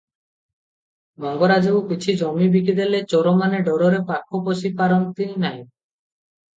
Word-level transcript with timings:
ମଙ୍ଗରାଜଙ୍କୁ 1.25 1.83
କିଛି 1.91 2.17
ଜମି 2.23 2.49
ବିକିଦେଲେ 2.57 3.05
ଚୋରମାନେ 3.15 3.63
ଡରରେ 3.71 4.03
ପାଖ 4.13 4.45
ପଶିପାରନ୍ତି 4.53 5.33
ନାହିଁ। 5.47 5.65